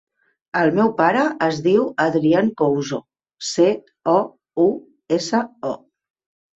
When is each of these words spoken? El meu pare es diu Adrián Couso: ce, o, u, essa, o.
El 0.61 0.71
meu 0.79 0.87
pare 1.01 1.25
es 1.49 1.59
diu 1.67 1.83
Adrián 2.07 2.51
Couso: 2.63 3.01
ce, 3.53 3.71
o, 4.19 4.19
u, 4.69 4.71
essa, 5.23 5.47
o. 5.75 5.81